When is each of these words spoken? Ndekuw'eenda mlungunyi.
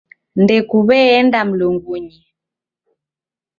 Ndekuw'eenda 0.41 1.39
mlungunyi. 1.47 2.21